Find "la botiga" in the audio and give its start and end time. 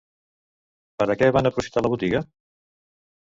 1.87-2.23